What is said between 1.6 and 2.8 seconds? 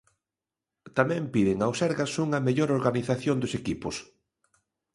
ao Sergas unha mellor